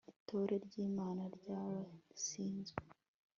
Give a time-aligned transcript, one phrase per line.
[0.11, 2.81] itorero ry imana ry abasizwe